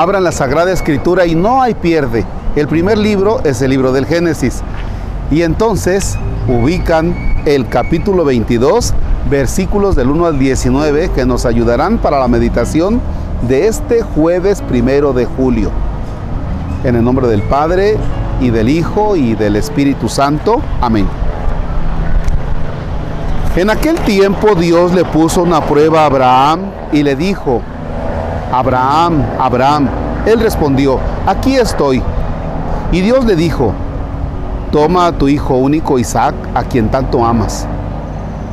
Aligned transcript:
Abran 0.00 0.24
la 0.24 0.32
Sagrada 0.32 0.72
Escritura 0.72 1.26
y 1.26 1.34
no 1.34 1.60
hay 1.60 1.74
pierde. 1.74 2.24
El 2.56 2.68
primer 2.68 2.96
libro 2.96 3.42
es 3.44 3.60
el 3.60 3.68
libro 3.68 3.92
del 3.92 4.06
Génesis. 4.06 4.62
Y 5.30 5.42
entonces 5.42 6.16
ubican 6.48 7.42
el 7.44 7.68
capítulo 7.68 8.24
22, 8.24 8.94
versículos 9.28 9.96
del 9.96 10.08
1 10.08 10.24
al 10.24 10.38
19, 10.38 11.10
que 11.10 11.26
nos 11.26 11.44
ayudarán 11.44 11.98
para 11.98 12.18
la 12.18 12.28
meditación 12.28 12.98
de 13.46 13.66
este 13.66 14.00
jueves 14.00 14.62
primero 14.62 15.12
de 15.12 15.26
julio. 15.26 15.70
En 16.82 16.96
el 16.96 17.04
nombre 17.04 17.28
del 17.28 17.42
Padre, 17.42 17.98
y 18.40 18.48
del 18.48 18.70
Hijo, 18.70 19.16
y 19.16 19.34
del 19.34 19.54
Espíritu 19.54 20.08
Santo. 20.08 20.62
Amén. 20.80 21.06
En 23.54 23.68
aquel 23.68 23.96
tiempo 23.96 24.54
Dios 24.54 24.94
le 24.94 25.04
puso 25.04 25.42
una 25.42 25.60
prueba 25.60 26.04
a 26.04 26.06
Abraham 26.06 26.60
y 26.90 27.02
le 27.02 27.16
dijo, 27.16 27.60
Abraham, 28.52 29.22
Abraham. 29.38 29.88
Él 30.26 30.40
respondió, 30.40 30.98
aquí 31.26 31.56
estoy. 31.56 32.02
Y 32.92 33.00
Dios 33.00 33.24
le 33.24 33.36
dijo, 33.36 33.72
toma 34.72 35.06
a 35.06 35.12
tu 35.12 35.28
hijo 35.28 35.54
único 35.54 35.98
Isaac, 35.98 36.34
a 36.54 36.64
quien 36.64 36.90
tanto 36.90 37.24
amas. 37.24 37.66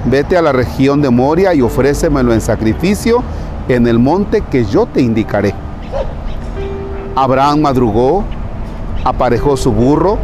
Vete 0.06 0.38
a 0.38 0.42
la 0.42 0.52
región 0.52 1.02
de 1.02 1.10
Moria 1.10 1.54
y 1.54 1.62
ofrécemelo 1.62 2.34
en 2.34 2.42
sacrificio 2.42 3.23
en 3.68 3.88
el 3.88 4.00
monte 4.00 4.42
que 4.42 4.66
yo 4.66 4.86
te 4.86 5.02
indicaré. 5.02 5.54
Abraham 7.16 7.62
madrugó, 7.62 8.23
aparejó 9.04 9.58
su 9.58 9.72
burro, 9.72 10.20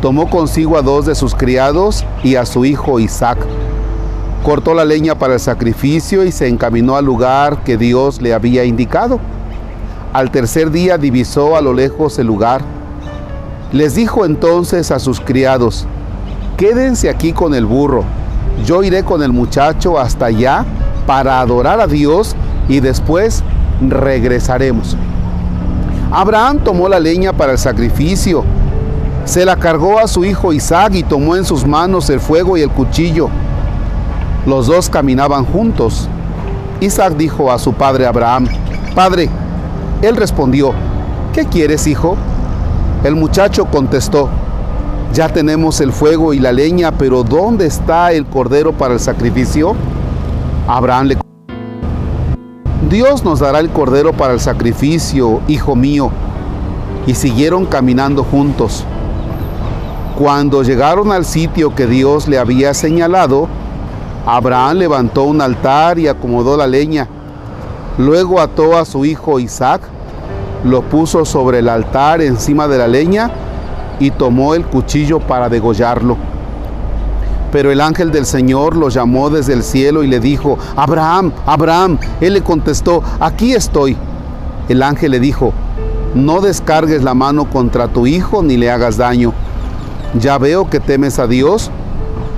tomó 0.00 0.28
consigo 0.30 0.78
a 0.78 0.82
dos 0.82 1.06
de 1.06 1.14
sus 1.14 1.34
criados 1.34 2.04
y 2.22 2.36
a 2.36 2.46
su 2.46 2.64
hijo 2.64 2.98
Isaac. 2.98 3.38
Cortó 4.44 4.74
la 4.74 4.84
leña 4.84 5.14
para 5.14 5.32
el 5.32 5.40
sacrificio 5.40 6.22
y 6.22 6.30
se 6.30 6.48
encaminó 6.48 6.96
al 6.96 7.06
lugar 7.06 7.64
que 7.64 7.78
Dios 7.78 8.20
le 8.20 8.34
había 8.34 8.66
indicado. 8.66 9.18
Al 10.12 10.30
tercer 10.30 10.70
día 10.70 10.98
divisó 10.98 11.56
a 11.56 11.62
lo 11.62 11.72
lejos 11.72 12.18
el 12.18 12.26
lugar. 12.26 12.60
Les 13.72 13.94
dijo 13.94 14.26
entonces 14.26 14.90
a 14.90 14.98
sus 14.98 15.18
criados, 15.18 15.86
quédense 16.58 17.08
aquí 17.08 17.32
con 17.32 17.54
el 17.54 17.64
burro, 17.64 18.04
yo 18.66 18.82
iré 18.82 19.02
con 19.02 19.22
el 19.22 19.32
muchacho 19.32 19.98
hasta 19.98 20.26
allá 20.26 20.66
para 21.06 21.40
adorar 21.40 21.80
a 21.80 21.86
Dios 21.86 22.36
y 22.68 22.80
después 22.80 23.42
regresaremos. 23.80 24.94
Abraham 26.12 26.58
tomó 26.62 26.86
la 26.90 27.00
leña 27.00 27.32
para 27.32 27.52
el 27.52 27.58
sacrificio, 27.58 28.44
se 29.24 29.46
la 29.46 29.56
cargó 29.56 29.98
a 29.98 30.06
su 30.06 30.22
hijo 30.22 30.52
Isaac 30.52 30.96
y 30.96 31.02
tomó 31.02 31.34
en 31.34 31.46
sus 31.46 31.66
manos 31.66 32.10
el 32.10 32.20
fuego 32.20 32.58
y 32.58 32.60
el 32.60 32.68
cuchillo. 32.68 33.30
Los 34.46 34.66
dos 34.66 34.88
caminaban 34.88 35.44
juntos. 35.44 36.08
Isaac 36.80 37.14
dijo 37.16 37.50
a 37.50 37.58
su 37.58 37.72
padre 37.72 38.06
Abraham, 38.06 38.46
Padre, 38.94 39.28
él 40.02 40.16
respondió, 40.16 40.72
¿qué 41.32 41.46
quieres, 41.46 41.86
hijo? 41.86 42.16
El 43.02 43.16
muchacho 43.16 43.64
contestó, 43.66 44.28
ya 45.12 45.28
tenemos 45.28 45.80
el 45.80 45.92
fuego 45.92 46.34
y 46.34 46.40
la 46.40 46.52
leña, 46.52 46.92
pero 46.92 47.22
¿dónde 47.22 47.66
está 47.66 48.12
el 48.12 48.26
cordero 48.26 48.72
para 48.72 48.94
el 48.94 49.00
sacrificio? 49.00 49.74
Abraham 50.66 51.06
le 51.06 51.18
Dios 52.90 53.24
nos 53.24 53.40
dará 53.40 53.60
el 53.60 53.70
cordero 53.70 54.12
para 54.12 54.34
el 54.34 54.40
sacrificio, 54.40 55.40
hijo 55.48 55.74
mío. 55.74 56.10
Y 57.06 57.14
siguieron 57.14 57.66
caminando 57.66 58.24
juntos. 58.24 58.84
Cuando 60.18 60.62
llegaron 60.62 61.10
al 61.10 61.24
sitio 61.24 61.74
que 61.74 61.86
Dios 61.86 62.28
le 62.28 62.38
había 62.38 62.74
señalado, 62.74 63.48
Abraham 64.26 64.78
levantó 64.78 65.24
un 65.24 65.40
altar 65.40 65.98
y 65.98 66.08
acomodó 66.08 66.56
la 66.56 66.66
leña. 66.66 67.08
Luego 67.98 68.40
ató 68.40 68.76
a 68.76 68.84
su 68.84 69.04
hijo 69.04 69.38
Isaac, 69.38 69.82
lo 70.64 70.82
puso 70.82 71.24
sobre 71.24 71.58
el 71.58 71.68
altar 71.68 72.22
encima 72.22 72.66
de 72.66 72.78
la 72.78 72.88
leña 72.88 73.30
y 74.00 74.10
tomó 74.10 74.54
el 74.54 74.64
cuchillo 74.64 75.20
para 75.20 75.48
degollarlo. 75.48 76.16
Pero 77.52 77.70
el 77.70 77.80
ángel 77.80 78.10
del 78.10 78.26
Señor 78.26 78.76
lo 78.76 78.88
llamó 78.88 79.30
desde 79.30 79.52
el 79.52 79.62
cielo 79.62 80.02
y 80.02 80.08
le 80.08 80.18
dijo, 80.18 80.58
Abraham, 80.74 81.32
Abraham. 81.46 81.98
Él 82.20 82.32
le 82.32 82.42
contestó, 82.42 83.02
aquí 83.20 83.52
estoy. 83.52 83.96
El 84.68 84.82
ángel 84.82 85.12
le 85.12 85.20
dijo, 85.20 85.52
no 86.14 86.40
descargues 86.40 87.04
la 87.04 87.14
mano 87.14 87.44
contra 87.48 87.88
tu 87.88 88.06
hijo 88.06 88.42
ni 88.42 88.56
le 88.56 88.70
hagas 88.70 88.96
daño. 88.96 89.32
Ya 90.18 90.38
veo 90.38 90.68
que 90.68 90.80
temes 90.80 91.18
a 91.18 91.26
Dios 91.26 91.70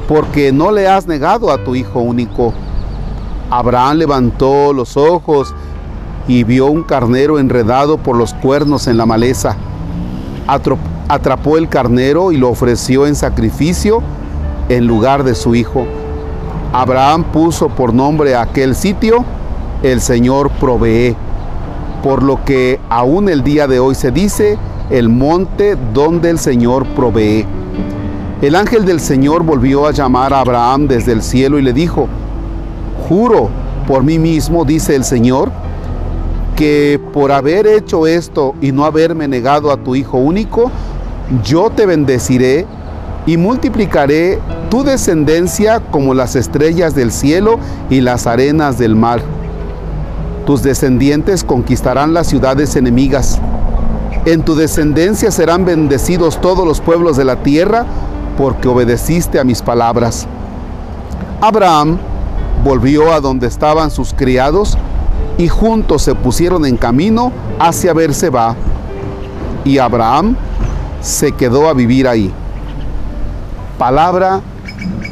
porque 0.09 0.53
no 0.53 0.71
le 0.71 0.89
has 0.89 1.07
negado 1.07 1.51
a 1.51 1.65
tu 1.65 1.75
hijo 1.75 2.01
único. 2.01 2.53
Abraham 3.51 3.99
levantó 3.99 4.73
los 4.73 4.97
ojos 4.97 5.55
y 6.29 6.45
vio 6.45 6.67
un 6.67 6.83
carnero 6.83 7.39
enredado 7.39 7.99
por 7.99 8.17
los 8.17 8.35
cuernos 8.35 8.87
en 8.87 8.97
la 8.97 9.07
maleza. 9.07 9.57
Atrapó 11.09 11.57
el 11.57 11.69
carnero 11.69 12.33
y 12.33 12.37
lo 12.37 12.51
ofreció 12.51 13.07
en 13.07 13.15
sacrificio 13.15 14.03
en 14.69 14.87
lugar 14.87 15.25
de 15.25 15.35
su 15.35 15.55
hijo. 15.55 15.87
Abraham 16.73 17.25
puso 17.25 17.69
por 17.69 17.95
nombre 17.95 18.35
aquel 18.35 18.75
sitio, 18.75 19.25
el 19.83 20.01
Señor 20.01 20.51
provee, 20.61 21.17
por 22.03 22.23
lo 22.23 22.45
que 22.45 22.81
aún 22.89 23.29
el 23.29 23.43
día 23.43 23.67
de 23.67 23.79
hoy 23.79 23.95
se 23.95 24.11
dice, 24.11 24.59
el 24.91 25.09
monte 25.09 25.77
donde 25.95 26.31
el 26.31 26.39
Señor 26.39 26.85
provee. 26.87 27.47
El 28.43 28.55
ángel 28.55 28.85
del 28.85 29.01
Señor 29.01 29.45
volvió 29.45 29.87
a 29.87 29.93
llamar 29.93 30.35
a 30.35 30.41
Abraham 30.41 30.89
desde 30.89 31.13
el 31.13 31.23
cielo 31.23 31.59
y 31.59 31.63
le 31.63 31.73
dijo, 31.73 32.07
juro 33.09 33.49
por 33.87 34.03
mí 34.03 34.19
mismo, 34.19 34.67
dice 34.67 34.95
el 34.95 35.05
Señor, 35.05 35.51
que 36.55 37.01
por 37.15 37.33
haber 37.33 37.67
hecho 37.67 38.07
esto 38.07 38.55
y 38.61 38.73
no 38.73 38.85
haberme 38.85 39.27
negado 39.27 39.73
a 39.73 39.79
tu 39.79 39.95
Hijo 39.95 40.19
único, 40.19 40.71
yo 41.43 41.71
te 41.71 41.87
bendeciré 41.87 42.67
y 43.25 43.39
multiplicaré 43.39 44.39
tu 44.69 44.85
descendencia 44.85 45.81
como 45.81 46.13
las 46.13 46.37
estrellas 46.37 46.95
del 46.95 47.13
cielo 47.13 47.59
y 47.89 48.03
las 48.03 48.27
arenas 48.27 48.77
del 48.77 48.97
mar. 48.97 49.23
Tus 50.45 50.63
descendientes 50.63 51.43
conquistarán 51.43 52.13
las 52.13 52.27
ciudades 52.27 52.77
enemigas. 52.77 53.41
En 54.27 54.43
tu 54.43 54.55
descendencia 54.55 55.31
serán 55.31 55.65
bendecidos 55.65 56.41
todos 56.41 56.67
los 56.67 56.81
pueblos 56.81 57.17
de 57.17 57.25
la 57.25 57.43
tierra, 57.43 57.87
porque 58.37 58.69
obedeciste 58.69 59.39
a 59.39 59.45
mis 59.45 59.63
palabras. 59.63 60.27
Abraham 61.41 61.99
volvió 62.65 63.13
a 63.13 63.21
donde 63.21 63.47
estaban 63.47 63.91
sus 63.91 64.13
criados 64.13 64.77
y 65.39 65.49
juntos 65.49 66.03
se 66.03 66.15
pusieron 66.15 66.65
en 66.67 66.77
camino 66.77 67.33
hacia 67.59 67.93
Berseba. 67.93 68.55
Y 69.65 69.79
Abraham 69.79 70.37
se 71.01 71.33
quedó 71.33 71.69
a 71.69 71.75
vivir 71.75 72.09
ahí. 72.09 72.33
Palabra 73.79 74.41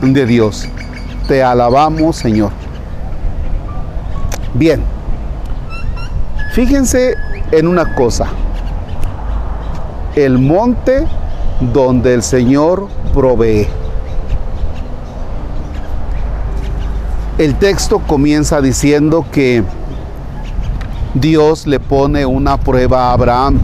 de 0.00 0.26
Dios. 0.26 0.68
Te 1.28 1.42
alabamos, 1.42 2.16
Señor. 2.16 2.50
Bien. 4.54 4.82
Fíjense 6.52 7.16
en 7.50 7.66
una 7.66 7.94
cosa. 7.94 8.26
El 10.14 10.38
monte 10.38 11.06
donde 11.60 12.14
el 12.14 12.22
Señor 12.22 12.88
provee. 13.12 13.66
El 17.38 17.54
texto 17.56 17.98
comienza 18.00 18.60
diciendo 18.60 19.24
que 19.32 19.64
Dios 21.14 21.66
le 21.66 21.80
pone 21.80 22.26
una 22.26 22.56
prueba 22.56 23.10
a 23.10 23.12
Abraham. 23.12 23.58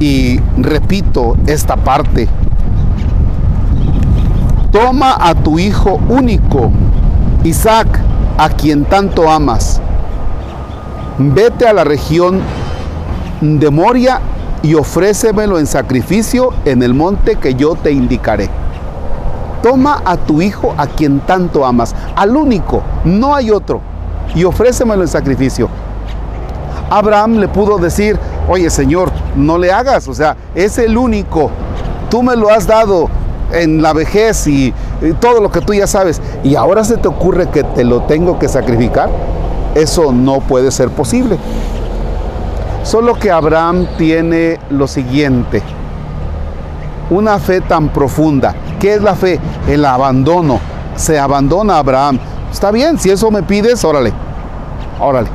Y 0.00 0.38
repito 0.56 1.36
esta 1.46 1.76
parte, 1.76 2.28
Toma 4.70 5.16
a 5.18 5.34
tu 5.34 5.58
hijo 5.58 5.98
único, 6.10 6.70
Isaac, 7.42 7.88
a 8.36 8.50
quien 8.50 8.84
tanto 8.84 9.30
amas. 9.30 9.80
Vete 11.18 11.66
a 11.66 11.72
la 11.72 11.84
región 11.84 12.40
de 13.40 13.70
Moria 13.70 14.20
y 14.62 14.74
ofrécemelo 14.74 15.58
en 15.58 15.66
sacrificio 15.66 16.50
en 16.64 16.82
el 16.82 16.94
monte 16.94 17.36
que 17.36 17.54
yo 17.54 17.74
te 17.74 17.92
indicaré. 17.92 18.48
Toma 19.62 20.02
a 20.04 20.16
tu 20.16 20.40
hijo 20.40 20.74
a 20.76 20.86
quien 20.86 21.20
tanto 21.20 21.64
amas, 21.64 21.94
al 22.14 22.36
único, 22.36 22.82
no 23.04 23.34
hay 23.34 23.50
otro, 23.50 23.80
y 24.34 24.44
ofrécemelo 24.44 25.02
en 25.02 25.08
sacrificio. 25.08 25.68
Abraham 26.90 27.38
le 27.38 27.48
pudo 27.48 27.78
decir, 27.78 28.18
oye 28.48 28.70
Señor, 28.70 29.10
no 29.36 29.58
le 29.58 29.72
hagas, 29.72 30.08
o 30.08 30.14
sea, 30.14 30.36
es 30.54 30.78
el 30.78 30.96
único, 30.96 31.50
tú 32.08 32.22
me 32.22 32.36
lo 32.36 32.50
has 32.50 32.66
dado, 32.66 33.08
en 33.52 33.82
la 33.82 33.92
vejez 33.92 34.46
y, 34.46 34.74
todo 35.20 35.40
lo 35.40 35.50
que 35.50 35.60
tú 35.60 35.74
ya 35.74 35.86
sabes, 35.86 36.20
y 36.42 36.56
ahora 36.56 36.82
se 36.82 36.96
te 36.96 37.06
ocurre 37.06 37.48
que 37.48 37.62
te 37.62 37.84
lo 37.84 38.02
tengo 38.02 38.38
que 38.38 38.48
sacrificar, 38.48 39.08
eso 39.74 40.12
no 40.12 40.40
puede 40.40 40.70
ser 40.72 40.88
posible. 40.90 41.38
Solo 42.88 43.18
que 43.18 43.30
Abraham 43.30 43.86
tiene 43.98 44.58
lo 44.70 44.88
siguiente, 44.88 45.62
una 47.10 47.38
fe 47.38 47.60
tan 47.60 47.90
profunda. 47.90 48.54
¿Qué 48.80 48.94
es 48.94 49.02
la 49.02 49.14
fe? 49.14 49.38
El 49.68 49.84
abandono. 49.84 50.58
Se 50.96 51.18
abandona 51.18 51.76
Abraham. 51.76 52.18
Está 52.50 52.70
bien, 52.70 52.98
si 52.98 53.10
eso 53.10 53.30
me 53.30 53.42
pides, 53.42 53.84
órale, 53.84 54.14
órale. 54.98 55.28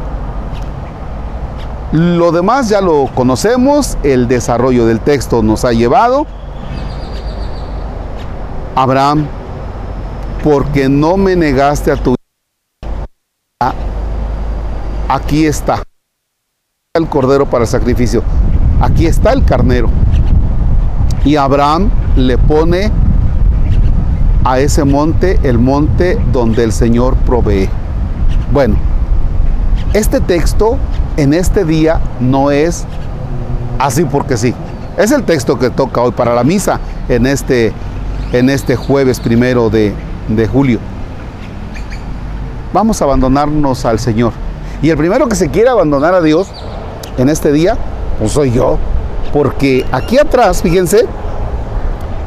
Lo 1.92 2.32
demás 2.32 2.70
ya 2.70 2.82
lo 2.82 3.06
conocemos, 3.14 4.00
el 4.02 4.28
desarrollo 4.28 4.88
del 4.88 5.00
texto 5.00 5.44
nos 5.44 5.64
ha 5.64 5.74
llevado. 5.74 6.26
Abraham, 8.74 9.28
porque 10.44 10.90
no 10.90 11.18
me 11.18 11.36
negaste 11.36 11.92
a 11.92 11.98
tu 11.98 12.16
aquí 15.08 15.46
está 15.46 15.84
el 16.96 17.10
cordero 17.10 17.48
para 17.48 17.66
sacrificio, 17.66 18.22
aquí 18.80 19.08
está 19.08 19.34
el 19.34 19.44
carnero. 19.44 19.90
Y 21.26 21.38
Abraham 21.38 21.90
le 22.16 22.38
pone 22.38 22.92
a 24.44 24.60
ese 24.60 24.84
monte 24.84 25.40
el 25.42 25.58
monte 25.58 26.20
donde 26.32 26.64
el 26.64 26.72
Señor 26.72 27.16
provee. 27.26 27.68
Bueno, 28.52 28.76
este 29.94 30.20
texto 30.20 30.78
en 31.18 31.34
este 31.34 31.66
día 31.66 32.00
no 32.20 32.52
es 32.52 32.86
así 33.80 34.06
porque 34.06 34.38
sí. 34.38 34.54
Es 34.96 35.12
el 35.12 35.24
texto 35.24 35.58
que 35.58 35.72
toca 35.72 36.00
hoy 36.00 36.12
para 36.12 36.36
la 36.36 36.44
misa 36.44 36.80
en 37.10 37.26
este, 37.26 37.74
en 38.34 38.52
este 38.52 38.76
jueves 38.76 39.20
primero 39.20 39.72
de, 39.72 39.96
de 40.28 40.48
julio. 40.48 40.78
Vamos 42.72 43.02
a 43.02 43.06
abandonarnos 43.06 43.84
al 43.84 43.98
Señor. 43.98 44.32
Y 44.84 44.92
el 44.92 44.98
primero 44.98 45.28
que 45.28 45.36
se 45.36 45.50
quiere 45.50 45.70
abandonar 45.70 46.14
a 46.14 46.22
Dios 46.22 46.52
en 47.18 47.30
este 47.30 47.52
día, 47.52 47.78
pues 48.20 48.32
soy 48.32 48.52
yo. 48.52 48.78
Porque 49.32 49.86
aquí 49.92 50.18
atrás, 50.18 50.62
fíjense, 50.62 51.06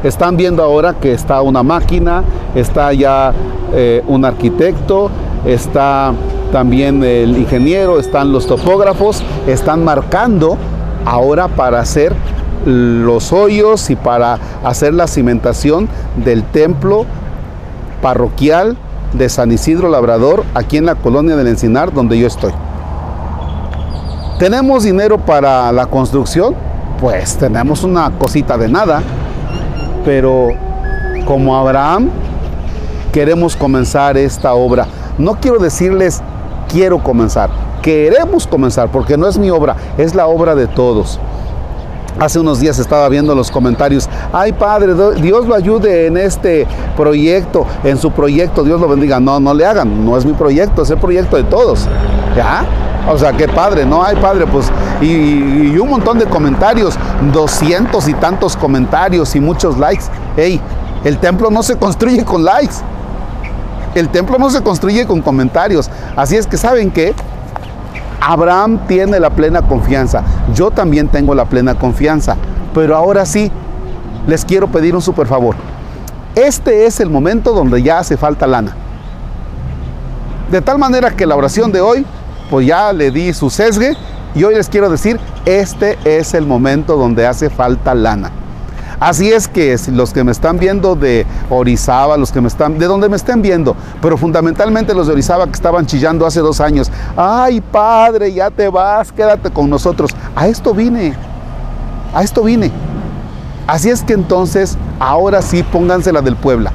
están 0.02 0.36
viendo 0.36 0.62
ahora 0.62 0.94
que 0.94 1.12
está 1.12 1.42
una 1.42 1.62
máquina, 1.62 2.22
está 2.54 2.92
ya 2.92 3.32
eh, 3.72 4.02
un 4.06 4.24
arquitecto, 4.24 5.10
está 5.44 6.12
también 6.52 7.02
el 7.02 7.36
ingeniero, 7.36 7.98
están 7.98 8.32
los 8.32 8.46
topógrafos, 8.46 9.22
están 9.46 9.84
marcando 9.84 10.56
ahora 11.04 11.48
para 11.48 11.80
hacer 11.80 12.14
los 12.64 13.32
hoyos 13.32 13.90
y 13.90 13.96
para 13.96 14.38
hacer 14.64 14.92
la 14.92 15.06
cimentación 15.06 15.88
del 16.24 16.42
templo 16.42 17.06
parroquial 18.02 18.76
de 19.12 19.28
San 19.28 19.52
Isidro 19.52 19.88
Labrador, 19.88 20.44
aquí 20.54 20.76
en 20.76 20.86
la 20.86 20.96
colonia 20.96 21.36
del 21.36 21.46
Encinar, 21.46 21.92
donde 21.92 22.18
yo 22.18 22.26
estoy. 22.26 22.52
¿Tenemos 24.38 24.84
dinero 24.84 25.16
para 25.16 25.72
la 25.72 25.86
construcción? 25.86 26.54
Pues 27.00 27.36
tenemos 27.38 27.82
una 27.84 28.10
cosita 28.18 28.58
de 28.58 28.68
nada, 28.68 29.02
pero 30.04 30.48
como 31.24 31.56
Abraham 31.56 32.10
queremos 33.12 33.56
comenzar 33.56 34.18
esta 34.18 34.52
obra. 34.52 34.86
No 35.16 35.36
quiero 35.40 35.58
decirles 35.58 36.20
quiero 36.68 37.02
comenzar, 37.02 37.48
queremos 37.80 38.46
comenzar, 38.46 38.90
porque 38.90 39.16
no 39.16 39.26
es 39.26 39.38
mi 39.38 39.48
obra, 39.48 39.74
es 39.96 40.14
la 40.14 40.26
obra 40.26 40.54
de 40.54 40.66
todos. 40.66 41.18
Hace 42.18 42.38
unos 42.38 42.60
días 42.60 42.78
estaba 42.78 43.08
viendo 43.08 43.34
los 43.34 43.50
comentarios, 43.50 44.06
ay 44.34 44.52
Padre, 44.52 44.92
Dios 45.18 45.46
lo 45.46 45.54
ayude 45.54 46.08
en 46.08 46.18
este 46.18 46.66
proyecto, 46.94 47.64
en 47.84 47.96
su 47.96 48.10
proyecto, 48.10 48.64
Dios 48.64 48.82
lo 48.82 48.88
bendiga. 48.88 49.18
No, 49.18 49.40
no 49.40 49.54
le 49.54 49.64
hagan, 49.64 50.04
no 50.04 50.14
es 50.18 50.26
mi 50.26 50.34
proyecto, 50.34 50.82
es 50.82 50.90
el 50.90 50.98
proyecto 50.98 51.38
de 51.38 51.44
todos. 51.44 51.88
¿Ya? 52.36 52.66
O 53.08 53.18
sea, 53.18 53.32
qué 53.32 53.46
padre, 53.46 53.86
no 53.86 54.02
hay 54.02 54.16
padre, 54.16 54.46
pues, 54.46 54.66
y, 55.00 55.06
y, 55.06 55.78
un 55.78 55.88
montón 55.88 56.18
de 56.18 56.26
comentarios, 56.26 56.98
doscientos 57.32 58.08
y 58.08 58.14
tantos 58.14 58.56
comentarios 58.56 59.36
y 59.36 59.40
muchos 59.40 59.78
likes. 59.78 60.04
Hey, 60.36 60.60
el 61.04 61.18
templo 61.18 61.50
no 61.50 61.62
se 61.62 61.76
construye 61.76 62.24
con 62.24 62.44
likes. 62.44 62.74
El 63.94 64.08
templo 64.08 64.38
no 64.38 64.50
se 64.50 64.60
construye 64.62 65.06
con 65.06 65.22
comentarios. 65.22 65.88
Así 66.16 66.36
es 66.36 66.46
que, 66.46 66.56
¿saben 66.56 66.90
qué? 66.90 67.14
Abraham 68.20 68.80
tiene 68.88 69.20
la 69.20 69.30
plena 69.30 69.62
confianza. 69.62 70.22
Yo 70.52 70.70
también 70.70 71.08
tengo 71.08 71.34
la 71.34 71.44
plena 71.44 71.76
confianza. 71.76 72.36
Pero 72.74 72.96
ahora 72.96 73.24
sí, 73.24 73.50
les 74.26 74.44
quiero 74.44 74.66
pedir 74.66 74.94
un 74.94 75.00
super 75.00 75.26
favor. 75.26 75.54
Este 76.34 76.86
es 76.86 77.00
el 77.00 77.08
momento 77.08 77.52
donde 77.52 77.82
ya 77.82 78.00
hace 78.00 78.16
falta 78.16 78.46
lana. 78.46 78.74
De 80.50 80.60
tal 80.60 80.78
manera 80.78 81.12
que 81.12 81.24
la 81.24 81.36
oración 81.36 81.72
de 81.72 81.80
hoy, 81.80 82.04
pues 82.50 82.66
ya 82.66 82.92
le 82.92 83.10
di 83.10 83.32
su 83.32 83.50
sesgue 83.50 83.96
y 84.34 84.44
hoy 84.44 84.54
les 84.54 84.68
quiero 84.68 84.90
decir, 84.90 85.18
este 85.44 85.98
es 86.04 86.34
el 86.34 86.46
momento 86.46 86.96
donde 86.96 87.26
hace 87.26 87.50
falta 87.50 87.94
lana. 87.94 88.30
Así 88.98 89.30
es 89.30 89.46
que 89.46 89.76
los 89.92 90.12
que 90.12 90.24
me 90.24 90.32
están 90.32 90.58
viendo 90.58 90.94
de 90.94 91.26
Orizaba, 91.50 92.16
los 92.16 92.32
que 92.32 92.40
me 92.40 92.48
están, 92.48 92.78
de 92.78 92.86
donde 92.86 93.10
me 93.10 93.16
estén 93.16 93.42
viendo, 93.42 93.76
pero 94.00 94.16
fundamentalmente 94.16 94.94
los 94.94 95.06
de 95.06 95.12
Orizaba 95.12 95.46
que 95.46 95.52
estaban 95.52 95.84
chillando 95.84 96.24
hace 96.24 96.40
dos 96.40 96.60
años, 96.60 96.90
ay 97.14 97.60
padre, 97.60 98.32
ya 98.32 98.50
te 98.50 98.68
vas, 98.68 99.12
quédate 99.12 99.50
con 99.50 99.68
nosotros. 99.68 100.10
A 100.34 100.48
esto 100.48 100.72
vine, 100.72 101.14
a 102.14 102.22
esto 102.22 102.42
vine. 102.42 102.70
Así 103.66 103.90
es 103.90 104.02
que 104.02 104.14
entonces, 104.14 104.78
ahora 104.98 105.42
sí 105.42 105.62
pónganse 105.62 106.12
la 106.12 106.22
del 106.22 106.36
Puebla 106.36 106.72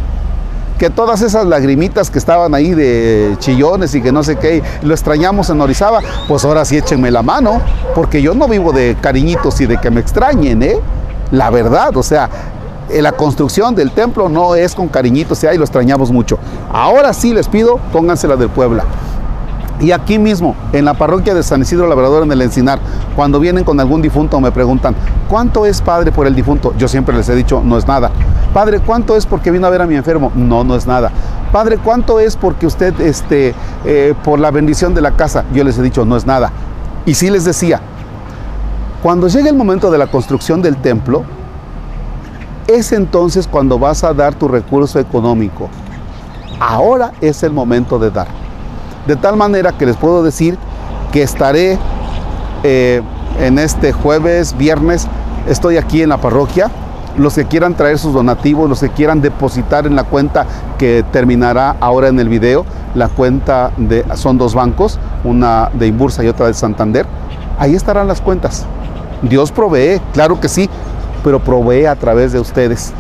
que 0.82 0.90
todas 0.90 1.22
esas 1.22 1.46
lagrimitas 1.46 2.10
que 2.10 2.18
estaban 2.18 2.56
ahí 2.56 2.74
de 2.74 3.36
chillones 3.38 3.94
y 3.94 4.02
que 4.02 4.12
no 4.12 4.24
sé 4.24 4.38
qué, 4.38 4.64
lo 4.82 4.96
extrañamos 4.96 5.52
en 5.52 5.62
Orizaba, 5.62 6.00
pues 6.28 6.44
ahora 6.44 6.66
sí 6.66 6.76
échenme 6.76 7.12
la 7.12 7.22
mano, 7.22 7.62
porque 7.94 8.20
yo 8.20 8.34
no 8.34 8.48
vivo 8.48 8.72
de 8.72 8.98
cariñitos 9.00 9.62
y 9.62 9.68
de 9.68 9.78
que 9.78 9.92
me 9.92 10.02
extrañen, 10.02 10.64
¿eh? 10.64 10.80
la 11.30 11.52
verdad, 11.52 11.96
o 11.96 12.02
sea, 12.02 12.28
eh, 12.90 13.00
la 13.00 13.12
construcción 13.12 13.76
del 13.76 13.92
templo 13.92 14.28
no 14.28 14.56
es 14.56 14.74
con 14.74 14.88
cariñitos, 14.88 15.38
sea, 15.38 15.54
y 15.54 15.60
lo 15.60 15.66
extrañamos 15.66 16.10
mucho. 16.10 16.40
Ahora 16.74 17.14
sí 17.14 17.32
les 17.32 17.48
pido, 17.48 17.78
póngansela 17.94 18.36
del 18.36 18.50
Puebla. 18.50 18.84
Y 19.82 19.92
aquí 19.92 20.20
mismo, 20.20 20.56
en 20.74 20.86
la 20.86 20.94
parroquia 20.94 21.34
de 21.34 21.42
San 21.42 21.62
Isidro 21.62 21.88
Labrador 21.88 22.22
en 22.22 22.32
el 22.32 22.42
Encinar, 22.44 22.80
cuando 23.16 23.40
vienen 23.40 23.64
con 23.64 23.80
algún 23.80 24.02
difunto 24.02 24.40
me 24.40 24.52
preguntan, 24.52 24.96
¿cuánto 25.28 25.66
es 25.66 25.82
padre 25.82 26.12
por 26.12 26.28
el 26.28 26.36
difunto? 26.36 26.74
Yo 26.78 26.88
siempre 26.88 27.18
les 27.18 27.28
he 27.30 27.36
dicho, 27.36 27.64
no 27.66 27.80
es 27.80 27.88
nada. 27.88 28.12
Padre, 28.54 28.80
¿cuánto 28.80 29.16
es 29.16 29.26
porque 29.26 29.50
vino 29.50 29.66
a 29.66 29.72
ver 29.72 29.82
a 29.82 29.88
mi 29.88 29.96
enfermo? 29.96 30.32
No, 30.36 30.64
no 30.64 30.76
es 30.76 30.86
nada. 30.86 31.12
Padre, 31.52 31.80
¿cuánto 31.80 32.20
es 32.20 32.38
porque 32.38 32.68
usted, 32.68 33.00
este, 33.02 33.56
eh, 33.84 34.14
por 34.24 34.40
la 34.40 34.52
bendición 34.52 34.94
de 34.94 35.02
la 35.02 35.12
casa? 35.12 35.46
Yo 35.52 35.64
les 35.64 35.80
he 35.80 35.82
dicho, 35.82 36.06
no 36.06 36.16
es 36.16 36.28
nada. 36.28 36.52
Y 37.08 37.16
sí 37.16 37.32
les 37.32 37.44
decía, 37.44 37.82
cuando 39.02 39.30
llegue 39.30 39.50
el 39.50 39.56
momento 39.56 39.90
de 39.90 39.98
la 39.98 40.06
construcción 40.06 40.62
del 40.62 40.78
templo, 40.78 41.24
es 42.68 42.92
entonces 42.92 43.48
cuando 43.48 43.80
vas 43.80 44.04
a 44.04 44.14
dar 44.14 44.36
tu 44.36 44.48
recurso 44.48 45.00
económico. 45.00 45.70
Ahora 46.60 47.14
es 47.20 47.42
el 47.42 47.52
momento 47.52 47.98
de 47.98 48.12
dar. 48.12 48.41
De 49.08 49.16
tal 49.16 49.36
manera 49.36 49.72
que 49.72 49.86
les 49.86 49.98
puedo 49.98 50.24
decir 50.24 50.58
que 51.12 51.24
estaré 51.24 51.78
eh, 52.64 53.02
en 53.40 53.58
este 53.58 53.92
jueves, 53.92 54.56
viernes, 54.58 55.08
estoy 55.48 55.78
aquí 55.78 56.02
en 56.02 56.10
la 56.10 56.18
parroquia. 56.18 56.70
Los 57.18 57.36
que 57.36 57.46
quieran 57.46 57.74
traer 57.74 57.98
sus 57.98 58.14
donativos, 58.14 58.70
los 58.70 58.80
que 58.80 58.90
quieran 58.90 59.22
depositar 59.22 59.86
en 59.86 59.96
la 59.96 60.04
cuenta 60.04 60.46
que 60.78 61.04
terminará 61.12 61.76
ahora 61.82 62.08
en 62.08 62.20
el 62.20 62.30
video, 62.30 62.66
la 62.96 63.10
cuenta 63.10 63.72
de, 63.76 64.06
son 64.16 64.38
dos 64.38 64.56
bancos, 64.56 64.98
una 65.24 65.70
de 65.74 65.88
Imbursa 65.88 66.24
y 66.24 66.28
otra 66.28 66.48
de 66.48 66.54
Santander. 66.54 67.06
Ahí 67.60 67.76
estarán 67.76 68.08
las 68.08 68.22
cuentas. 68.22 68.66
Dios 69.24 69.52
provee, 69.52 70.00
claro 70.14 70.40
que 70.40 70.48
sí, 70.48 70.70
pero 71.24 71.40
provee 71.40 71.86
a 71.86 71.96
través 71.96 72.32
de 72.32 72.40
ustedes. 72.40 72.94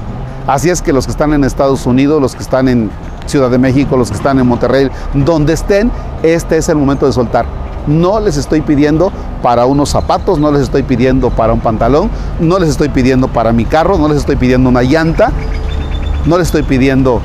Así 0.46 0.70
es 0.70 0.82
que 0.82 0.92
los 0.92 1.06
que 1.06 1.12
están 1.12 1.34
en 1.34 1.44
Estados 1.44 1.86
Unidos, 1.86 2.22
los 2.22 2.36
que 2.36 2.42
están 2.42 2.68
en 2.68 2.92
Ciudad 3.26 3.50
de 3.50 3.58
México, 3.58 3.98
los 3.98 4.10
que 4.10 4.18
están 4.18 4.40
en 4.40 4.48
Monterrey, 4.48 4.90
donde 5.14 5.54
estén, 5.54 5.92
este 6.24 6.58
es 6.58 6.70
el 6.70 6.78
momento 6.78 7.06
de 7.06 7.14
soltar. 7.14 7.46
No 7.88 8.20
les 8.20 8.38
estoy 8.38 8.62
pidiendo 8.62 9.12
para 9.42 9.66
unos 9.66 9.90
zapatos, 9.90 10.40
no 10.40 10.52
les 10.52 10.64
estoy 10.64 10.84
pidiendo 10.84 11.30
para 11.30 11.54
un 11.54 11.60
pantalón, 11.60 12.10
no 12.40 12.60
les 12.60 12.70
estoy 12.70 12.90
pidiendo 12.90 13.28
para 13.28 13.54
mi 13.54 13.66
carro, 13.66 13.98
no 13.98 14.08
les 14.08 14.18
estoy 14.18 14.36
pidiendo 14.36 14.70
una 14.70 14.84
llanta, 14.84 15.32
no 16.26 16.38
les 16.38 16.48
estoy 16.48 16.64
pidiendo 16.64 17.22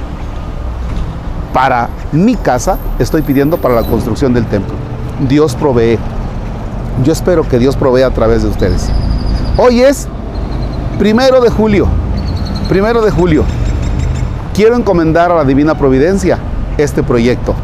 para 1.53 1.89
mi 2.13 2.37
casa, 2.37 2.79
estoy 2.99 3.23
pidiendo 3.23 3.57
para 3.57 3.75
la 3.75 3.83
construcción 3.83 4.35
del 4.35 4.47
templo. 4.47 4.75
Dios 5.29 5.55
provee. 5.55 5.99
Yo 7.05 7.13
espero 7.13 7.49
que 7.49 7.59
Dios 7.59 7.77
provea 7.77 8.07
a 8.07 8.11
través 8.11 8.43
de 8.43 8.49
ustedes. 8.49 8.89
Hoy 9.57 9.81
es 9.81 10.09
primero 10.99 11.41
de 11.41 11.51
julio. 11.51 11.87
Primero 12.69 13.01
de 13.01 13.11
julio. 13.11 13.45
Quiero 14.57 14.75
encomendar 14.75 15.31
a 15.31 15.35
la 15.35 15.45
Divina 15.45 15.75
Providencia 15.77 16.39
este 16.79 17.03
proyecto. 17.03 17.55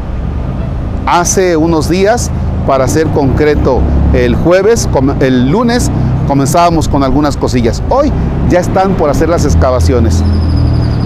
Hace 1.07 1.57
unos 1.57 1.89
días, 1.89 2.29
para 2.67 2.87
ser 2.87 3.07
concreto, 3.07 3.81
el 4.13 4.35
jueves, 4.35 4.87
el 5.19 5.49
lunes, 5.49 5.89
comenzábamos 6.27 6.87
con 6.87 7.03
algunas 7.03 7.35
cosillas. 7.35 7.81
Hoy 7.89 8.11
ya 8.47 8.59
están 8.59 8.93
por 8.93 9.09
hacer 9.09 9.27
las 9.27 9.43
excavaciones. 9.43 10.23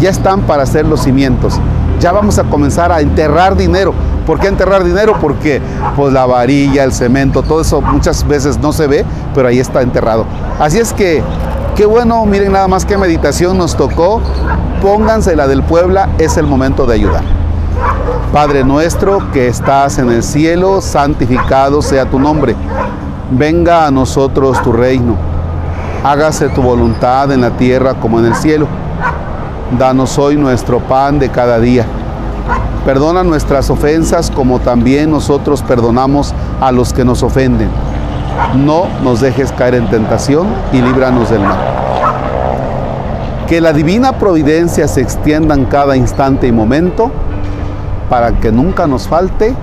Ya 0.02 0.10
están 0.10 0.42
para 0.42 0.64
hacer 0.64 0.86
los 0.86 1.04
cimientos. 1.04 1.58
Ya 2.02 2.12
vamos 2.12 2.38
a 2.38 2.44
comenzar 2.44 2.92
a 2.92 3.00
enterrar 3.00 3.56
dinero 3.56 3.94
¿Por 4.28 4.42
qué 4.42 4.50
enterrar 4.50 4.84
dinero? 4.84 5.16
Porque 5.22 5.62
pues 5.96 6.12
la 6.12 6.26
varilla, 6.26 6.84
el 6.84 6.92
cemento, 6.92 7.44
todo 7.44 7.62
eso 7.62 7.80
muchas 7.80 8.28
veces 8.28 8.60
no 8.60 8.74
se 8.74 8.86
ve, 8.86 9.06
pero 9.34 9.48
ahí 9.48 9.58
está 9.58 9.82
enterrado. 9.82 10.26
Así 10.60 10.80
es 10.80 10.92
que 10.92 11.24
qué 11.78 11.86
bueno, 11.86 12.26
miren 12.26 12.54
nada 12.54 12.68
más 12.68 12.86
qué 12.86 12.98
meditación 12.98 13.56
nos 13.56 13.78
tocó. 13.78 14.20
Pónganse 14.82 15.36
la 15.36 15.48
del 15.48 15.62
Puebla, 15.62 16.10
es 16.18 16.36
el 16.36 16.48
momento 16.48 16.88
de 16.88 16.96
ayudar. 16.96 17.22
Padre 18.34 18.64
nuestro 18.64 19.32
que 19.32 19.48
estás 19.48 20.00
en 20.00 20.10
el 20.10 20.24
cielo, 20.24 20.82
santificado 20.82 21.84
sea 21.84 22.10
tu 22.10 22.20
nombre. 22.20 22.56
Venga 23.30 23.86
a 23.86 23.92
nosotros 23.92 24.60
tu 24.64 24.74
reino. 24.74 25.16
Hágase 26.04 26.50
tu 26.50 26.64
voluntad 26.64 27.32
en 27.32 27.42
la 27.42 27.52
tierra 27.52 27.94
como 27.94 28.20
en 28.20 28.26
el 28.26 28.36
cielo. 28.36 28.68
Danos 29.78 30.18
hoy 30.18 30.36
nuestro 30.36 30.80
pan 30.80 31.20
de 31.20 31.30
cada 31.30 31.60
día. 31.60 31.86
Perdona 32.86 33.24
nuestras 33.24 33.70
ofensas 33.70 34.32
como 34.32 34.60
también 34.60 35.12
nosotros 35.12 35.62
perdonamos 35.62 36.34
a 36.60 36.72
los 36.72 36.92
que 36.92 37.06
nos 37.06 37.22
ofenden. 37.22 37.70
No 38.56 38.88
nos 39.04 39.22
dejes 39.22 39.52
caer 39.52 39.76
en 39.76 39.90
tentación 39.90 40.48
y 40.72 40.82
líbranos 40.82 41.30
del 41.30 41.42
mal. 41.42 41.58
Que 43.48 43.62
la 43.62 43.74
divina 43.74 44.18
providencia 44.18 44.88
se 44.88 45.02
extienda 45.02 45.56
en 45.56 45.66
cada 45.66 45.96
instante 45.96 46.48
y 46.48 46.52
momento 46.52 47.12
para 48.10 48.32
que 48.34 48.52
nunca 48.52 48.88
nos 48.88 49.08
falte 49.08 49.56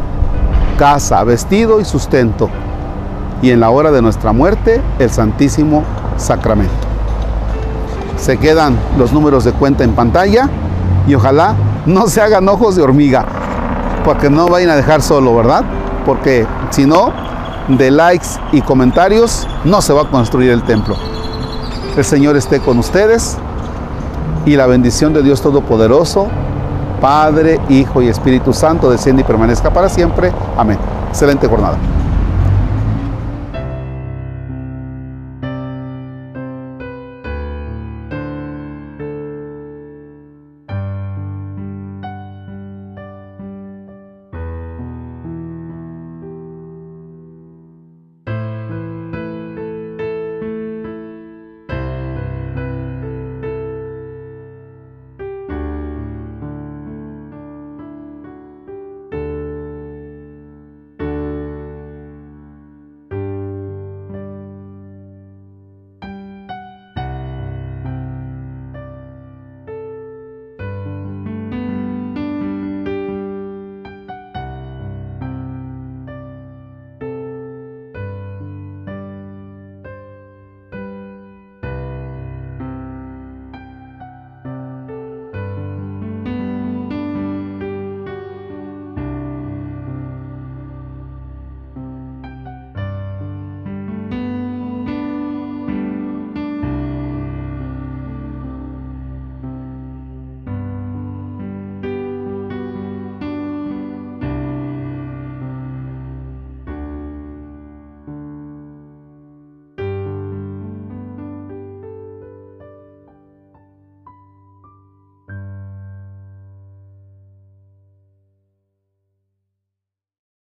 casa, 0.79 1.23
vestido 1.25 1.81
y 1.81 1.85
sustento. 1.85 2.49
Y 3.43 3.51
en 3.51 3.61
la 3.61 3.71
hora 3.71 3.91
de 3.91 4.03
nuestra 4.03 4.33
muerte, 4.33 4.81
el 4.99 5.11
Santísimo 5.11 5.83
Sacramento. 6.17 6.73
Se 8.17 8.39
quedan 8.39 8.77
los 8.97 9.13
números 9.13 9.45
de 9.45 9.53
cuenta 9.53 9.85
en 9.85 9.93
pantalla 9.93 10.49
y 11.07 11.15
ojalá 11.15 11.55
no 11.87 12.07
se 12.07 12.23
hagan 12.23 12.49
ojos 12.49 12.77
de 12.77 12.83
hormiga, 12.83 13.27
porque 14.05 14.31
no 14.31 14.49
vayan 14.49 14.71
a 14.71 14.77
dejar 14.77 15.03
solo, 15.03 15.37
¿verdad? 15.37 15.65
Porque 16.07 16.47
si 16.71 16.87
no, 16.87 17.13
de 17.69 17.91
likes 17.91 18.29
y 18.53 18.61
comentarios 18.61 19.47
no 19.65 19.81
se 19.81 19.93
va 19.93 20.03
a 20.03 20.11
construir 20.11 20.51
el 20.51 20.63
templo. 20.63 20.97
El 21.97 22.05
Señor 22.05 22.37
esté 22.37 22.61
con 22.61 22.79
ustedes 22.79 23.37
y 24.45 24.57
la 24.57 24.67
bendición 24.67 25.13
de 25.13 25.23
Dios 25.23 25.41
Todopoderoso, 25.41 26.29
Padre, 27.01 27.61
Hijo 27.69 28.03
y 28.03 28.09
Espíritu 28.09 28.53
Santo, 28.53 28.91
desciende 28.91 29.23
y 29.23 29.25
permanezca 29.25 29.73
para 29.73 29.89
siempre. 29.89 30.33
Amén. 30.57 30.79
Excelente 31.11 31.47
jornada. 31.49 31.79